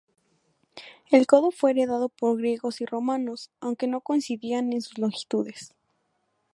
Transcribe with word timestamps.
El 1.11 1.27
codo 1.27 1.51
fue 1.51 1.69
heredado 1.69 2.09
por 2.09 2.35
griegos 2.39 2.81
y 2.81 2.87
romanos, 2.87 3.51
aunque 3.59 3.85
no 3.85 4.01
coincidían 4.01 4.73
en 4.73 4.81
sus 4.81 4.97
longitudes. 4.97 5.75